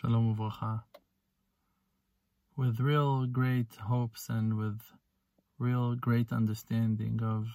[0.00, 0.84] Shalom Uvracha.
[2.56, 4.80] With real great hopes and with
[5.58, 7.46] real great understanding of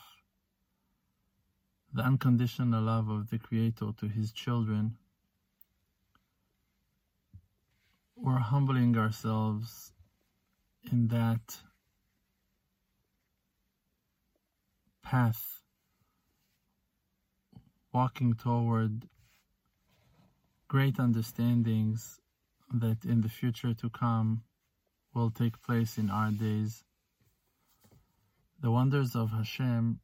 [1.91, 4.97] the unconditional love of the Creator to His children,
[8.15, 9.93] we're humbling ourselves
[10.91, 11.57] in that
[15.01, 15.63] path,
[17.91, 19.09] walking toward
[20.67, 22.21] great understandings
[22.73, 24.43] that in the future to come
[25.13, 26.83] will take place in our days.
[28.61, 29.99] The wonders of Hashem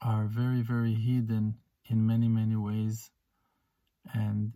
[0.00, 1.56] are very, very hidden
[1.88, 3.10] in many, many ways,
[4.12, 4.52] and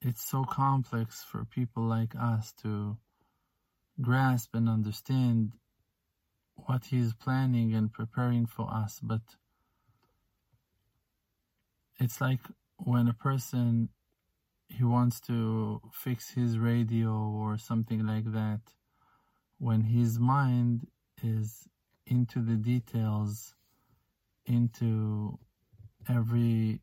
[0.00, 2.98] it's so complex for people like us to
[4.00, 5.52] grasp and understand
[6.54, 9.00] what He is planning and preparing for us.
[9.02, 9.22] But
[11.98, 12.40] it's like
[12.76, 13.88] when a person
[14.68, 18.60] he wants to fix his radio or something like that,
[19.58, 20.86] when his mind
[21.22, 21.68] is
[22.06, 23.54] into the details,
[24.46, 25.38] into
[26.08, 26.80] every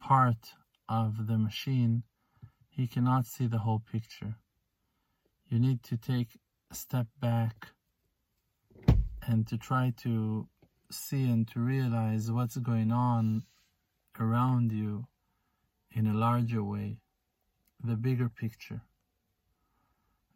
[0.00, 0.54] part
[0.88, 2.02] of the machine,
[2.68, 4.36] he cannot see the whole picture.
[5.48, 6.38] You need to take
[6.70, 7.68] a step back
[9.26, 10.48] and to try to
[10.90, 13.44] see and to realize what's going on
[14.18, 15.06] around you
[15.94, 16.98] in a larger way,
[17.82, 18.82] the bigger picture.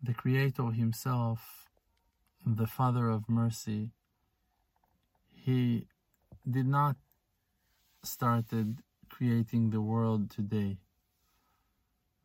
[0.03, 1.69] The Creator Himself,
[2.45, 3.91] the Father of mercy,
[5.35, 5.87] He
[6.49, 6.97] did not
[8.03, 10.79] started creating the world today.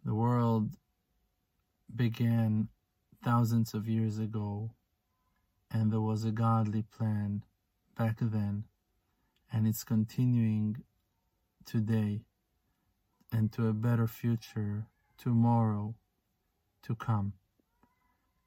[0.04, 0.72] The world
[1.96, 2.68] began
[3.24, 4.72] thousands of years ago,
[5.72, 7.44] and there was a godly plan
[7.98, 8.66] back then,
[9.54, 10.84] and it's continuing
[11.66, 12.22] today
[13.32, 14.88] and to a better future
[15.18, 15.96] tomorrow
[16.84, 17.34] to come.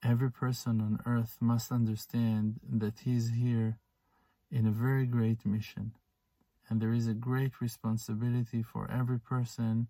[0.03, 3.79] Every person on earth must understand that he is here
[4.51, 5.93] in a very great mission,
[6.69, 9.89] and there is a great responsibility for every person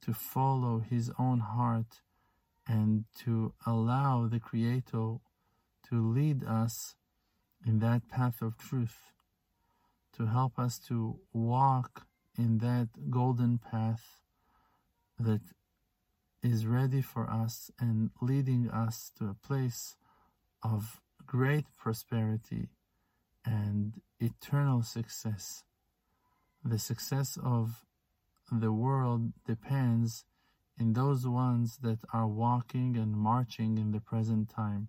[0.00, 2.00] to follow his own heart
[2.66, 5.18] and to allow the Creator
[5.88, 6.94] to lead us
[7.66, 9.12] in that path of truth,
[10.16, 12.06] to help us to walk
[12.38, 14.21] in that golden path
[15.22, 15.42] that
[16.42, 19.96] is ready for us and leading us to a place
[20.62, 22.68] of great prosperity
[23.44, 25.64] and eternal success.
[26.64, 27.84] The success of
[28.50, 30.24] the world depends
[30.78, 34.88] in those ones that are walking and marching in the present time.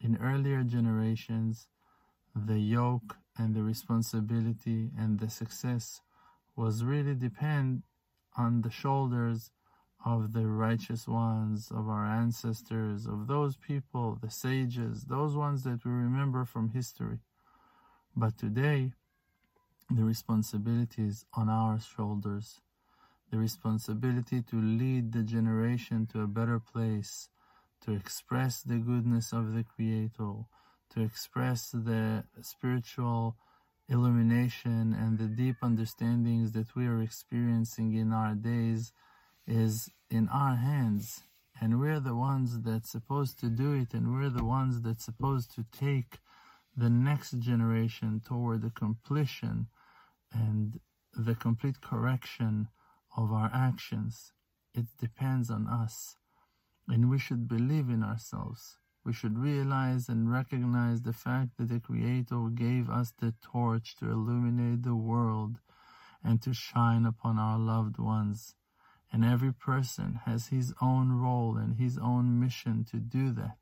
[0.00, 1.68] In earlier generations,
[2.34, 6.00] the yoke and the responsibility and the success
[6.56, 7.82] was really depend
[8.36, 9.50] on the shoulders
[10.04, 15.84] of the righteous ones, of our ancestors, of those people, the sages, those ones that
[15.84, 17.18] we remember from history.
[18.14, 18.92] But today,
[19.90, 22.60] the responsibility is on our shoulders.
[23.30, 27.28] The responsibility to lead the generation to a better place,
[27.84, 30.46] to express the goodness of the Creator,
[30.90, 33.36] to express the spiritual
[33.88, 38.92] illumination and the deep understandings that we are experiencing in our days
[39.46, 41.22] is in our hands.
[41.60, 45.54] And we're the ones that's supposed to do it and we're the ones that's supposed
[45.54, 46.18] to take
[46.76, 49.68] the next generation toward the completion
[50.32, 50.80] and
[51.12, 52.68] the complete correction
[53.16, 54.32] of our actions.
[54.74, 56.16] It depends on us
[56.88, 61.80] and we should believe in ourselves we should realize and recognize the fact that the
[61.80, 65.58] Creator gave us the torch to illuminate the world
[66.22, 68.54] and to shine upon our loved ones.
[69.12, 73.58] And every person has his own role and his own mission to do that.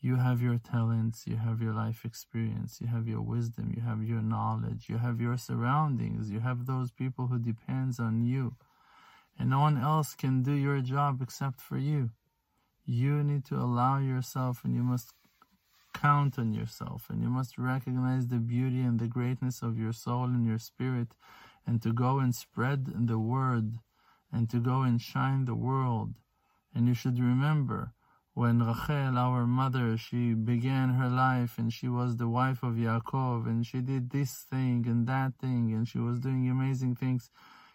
[0.00, 4.02] You have your talents, you have your life experience, you have your wisdom, you have
[4.02, 8.56] your knowledge, you have your surroundings, you have those people who depends on you.
[9.38, 12.10] And no one else can do your job except for you.
[12.84, 15.12] You need to allow yourself and you must
[15.94, 20.24] count on yourself and you must recognize the beauty and the greatness of your soul
[20.24, 21.08] and your spirit
[21.66, 23.78] and to go and spread the word
[24.32, 26.14] and to go and shine the world.
[26.74, 27.92] And you should remember
[28.34, 33.46] when Rachel, our mother, she began her life and she was the wife of Yaakov
[33.46, 37.30] and she did this thing and that thing and she was doing amazing things.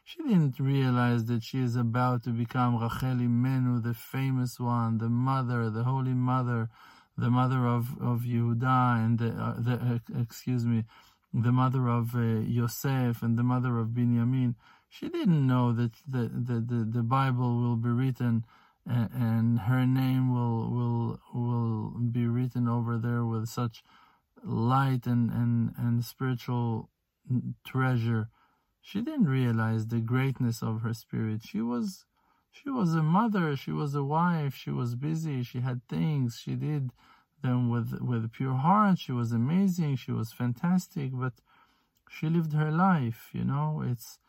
[0.09, 5.09] She didn't realize that she is about to become Rachel Imenu, the famous one, the
[5.09, 6.69] mother, the holy mother,
[7.18, 10.86] the mother of, of Yehuda, and the, uh, the uh, excuse me,
[11.33, 14.56] the mother of uh, Yosef and the mother of Binyamin.
[14.88, 18.45] She didn't know that the, the, the, the Bible will be written
[18.86, 23.83] and, and her name will will will be written over there with such
[24.42, 26.89] light and, and, and spiritual
[27.65, 28.30] treasure.
[28.89, 31.42] She didn't realize the greatness of her spirit.
[31.44, 32.06] She was
[32.50, 36.56] she was a mother, she was a wife, she was busy, she had things, she
[36.56, 36.92] did
[37.44, 41.34] them with with pure heart, she was amazing, she was fantastic, but
[42.10, 44.19] she lived her life, you know, it's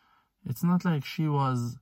[0.44, 1.78] it's not like she was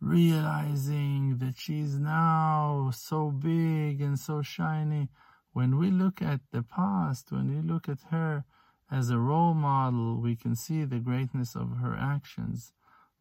[0.00, 5.08] realizing that she's now so big and so shiny.
[5.54, 8.44] When we look at the past, when we look at her
[8.90, 12.72] as a role model, we can see the greatness of her actions.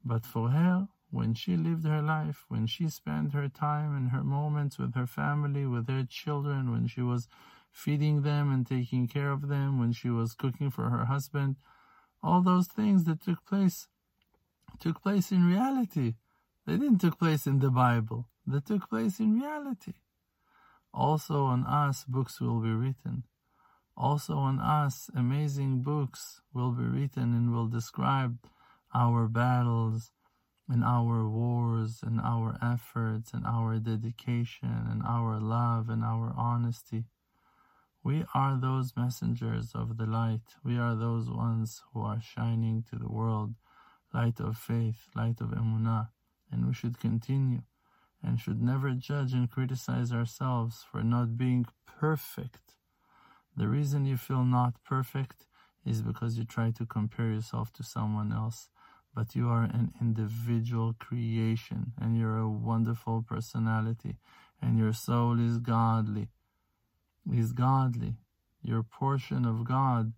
[0.03, 4.23] But for her, when she lived her life, when she spent her time and her
[4.23, 7.27] moments with her family, with her children, when she was
[7.71, 11.55] feeding them and taking care of them, when she was cooking for her husband,
[12.21, 13.87] all those things that took place
[14.79, 16.15] took place in reality.
[16.65, 18.27] They didn't take place in the Bible.
[18.45, 19.93] They took place in reality.
[20.93, 23.23] Also on us books will be written.
[23.97, 28.37] Also on us amazing books will be written and will describe
[28.93, 30.11] our battles
[30.67, 37.05] and our wars and our efforts and our dedication and our love and our honesty.
[38.03, 40.55] We are those messengers of the light.
[40.63, 43.55] We are those ones who are shining to the world,
[44.13, 46.09] light of faith, light of emunah
[46.51, 47.61] and we should continue
[48.23, 52.64] and should never judge and criticize ourselves for not being perfect.
[53.57, 55.45] The reason you feel not perfect
[55.85, 58.69] is because you try to compare yourself to someone else,
[59.13, 64.17] but you are an individual creation and you're a wonderful personality
[64.61, 66.27] and your soul is godly.
[67.31, 68.15] Is godly.
[68.61, 70.13] Your portion of God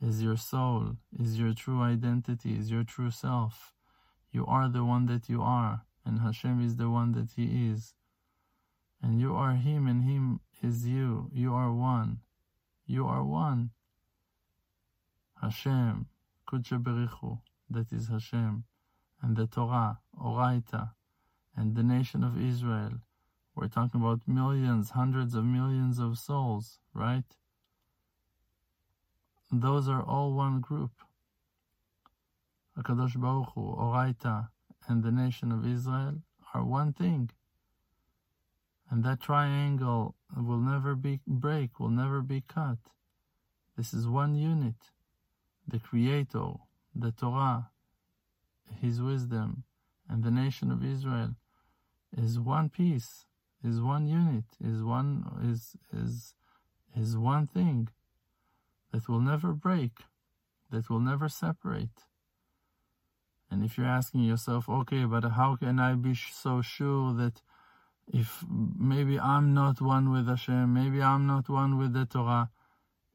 [0.00, 3.74] is your soul, is your true identity, is your true self.
[4.32, 7.94] You are the one that you are, and Hashem is the one that He is.
[9.02, 11.30] And you are Him, and Him is you.
[11.32, 12.20] You are one.
[12.90, 13.70] You are one.
[15.40, 16.08] Hashem,
[16.48, 17.38] Kudsha
[17.70, 18.64] that is Hashem,
[19.22, 20.90] and the Torah, Oraita,
[21.56, 22.94] and the nation of Israel.
[23.54, 27.30] We're talking about millions, hundreds of millions of souls, right?
[29.52, 30.90] Those are all one group.
[32.76, 34.48] HaKadosh Baruch Hu, Oraita,
[34.88, 36.22] and the nation of Israel
[36.52, 37.30] are one thing.
[38.90, 42.78] And that triangle will never be break, will never be cut.
[43.76, 44.74] This is one unit.
[45.66, 46.54] The Creator,
[46.94, 47.70] the Torah,
[48.80, 49.62] His wisdom,
[50.08, 51.36] and the nation of Israel
[52.16, 53.26] is one piece,
[53.62, 56.34] is one unit, is one is is
[56.96, 57.88] is one thing
[58.92, 59.92] that will never break,
[60.70, 62.06] that will never separate.
[63.50, 67.40] And if you're asking yourself, okay, but how can I be so sure that
[68.12, 72.50] if maybe I'm not one with Hashem, maybe I'm not one with the Torah,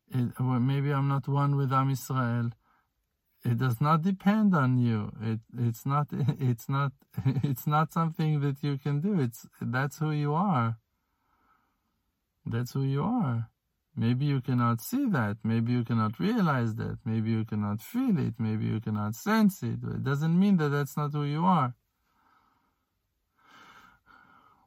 [0.09, 2.51] it, maybe I'm not one with Am Israel,
[3.43, 5.11] it does not depend on you.
[5.21, 6.07] It it's not
[6.39, 6.93] it's not
[7.43, 9.19] it's not something that you can do.
[9.19, 10.77] It's that's who you are.
[12.45, 13.49] That's who you are.
[13.95, 15.37] Maybe you cannot see that.
[15.43, 16.97] Maybe you cannot realize that.
[17.05, 18.33] Maybe you cannot feel it.
[18.39, 19.79] Maybe you cannot sense it.
[19.83, 21.75] It doesn't mean that that's not who you are.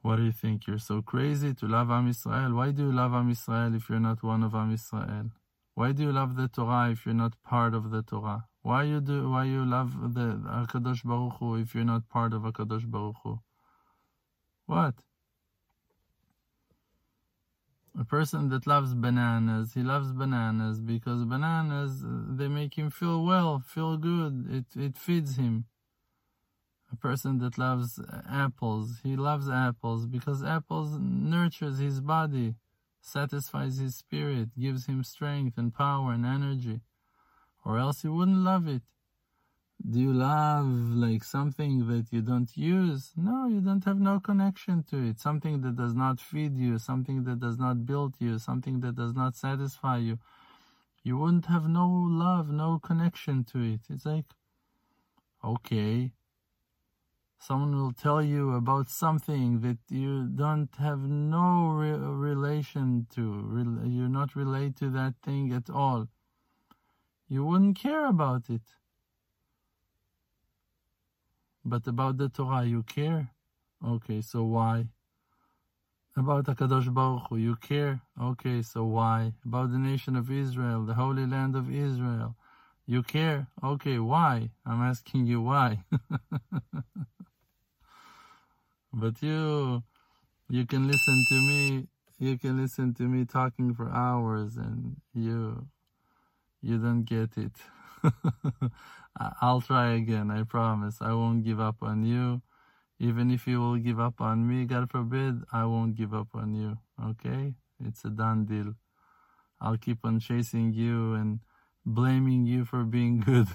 [0.08, 0.66] What do you think?
[0.66, 2.54] You're so crazy to love Am Israel.
[2.54, 5.26] Why do you love Am Israel if you're not one of Am Israel?
[5.74, 8.46] Why do you love the Torah if you're not part of the Torah?
[8.62, 9.28] Why you do?
[9.28, 13.38] Why you love the Hakadosh Baruch Hu if you're not part of Hakadosh Baruch Hu?
[14.64, 14.94] What?
[18.00, 22.02] A person that loves bananas, he loves bananas because bananas
[22.38, 24.46] they make him feel well, feel good.
[24.50, 25.66] It it feeds him.
[26.90, 32.54] A person that loves uh, apples, he loves apples because apples nurtures his body,
[33.02, 36.80] satisfies his spirit, gives him strength and power and energy.
[37.64, 38.82] Or else he wouldn't love it.
[39.88, 43.12] Do you love like something that you don't use?
[43.16, 45.20] No, you don't have no connection to it.
[45.20, 49.14] Something that does not feed you, something that does not build you, something that does
[49.14, 50.18] not satisfy you.
[51.04, 53.80] You wouldn't have no love, no connection to it.
[53.88, 54.24] It's like,
[55.44, 56.12] okay,
[57.38, 63.22] someone will tell you about something that you don't have no re- relation to.
[63.42, 66.08] Re- you're not related to that thing at all.
[67.28, 68.62] You wouldn't care about it.
[71.64, 73.30] But about the Torah, you care?
[73.86, 74.88] Okay, so why?
[76.16, 78.00] About HaKadosh Baruch Hu, you care?
[78.20, 79.34] Okay, so why?
[79.44, 82.36] About the nation of Israel, the Holy Land of Israel,
[82.86, 83.48] You care?
[83.62, 84.50] Okay, why?
[84.64, 85.84] I'm asking you why.
[88.92, 89.82] but you,
[90.48, 91.86] you can listen to me,
[92.18, 95.66] you can listen to me talking for hours and you,
[96.62, 97.52] you don't get it.
[99.40, 100.98] I'll try again, I promise.
[101.00, 102.42] I won't give up on you.
[103.00, 106.54] Even if you will give up on me, God forbid, I won't give up on
[106.54, 106.78] you.
[107.02, 107.54] Okay?
[107.84, 108.74] It's a done deal.
[109.60, 111.40] I'll keep on chasing you and
[111.84, 113.48] blaming you for being good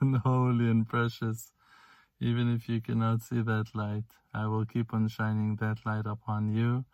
[0.00, 1.52] and holy and precious.
[2.20, 6.52] Even if you cannot see that light, I will keep on shining that light upon
[6.52, 6.84] you,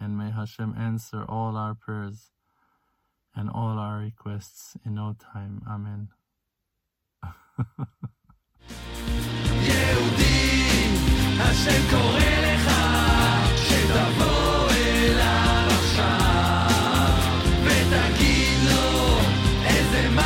[0.00, 2.30] and may Hashem answer all our prayers
[3.34, 5.62] and all our requests in no time.
[5.68, 6.08] Amen.
[17.64, 19.18] ותגיד לו
[19.64, 20.25] איזה מה